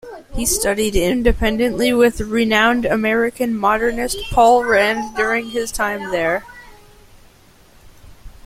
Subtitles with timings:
[0.33, 6.43] He studied independently with renowned American modernist Paul Rand during his time there.